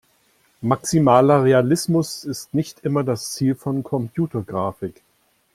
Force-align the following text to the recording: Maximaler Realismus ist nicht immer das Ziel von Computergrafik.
Maximaler 0.63 1.43
Realismus 1.43 2.23
ist 2.23 2.55
nicht 2.55 2.79
immer 2.79 3.03
das 3.03 3.33
Ziel 3.35 3.53
von 3.53 3.83
Computergrafik. 3.83 5.03